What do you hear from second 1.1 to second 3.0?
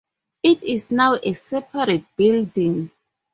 in a separate building.